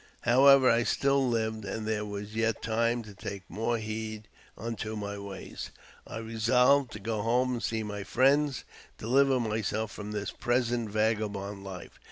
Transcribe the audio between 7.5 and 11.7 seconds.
and see my friends, and deliver myself from this present vagabond